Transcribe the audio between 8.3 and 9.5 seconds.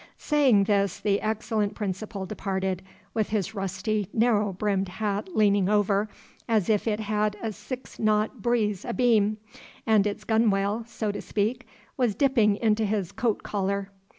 breeze abeam,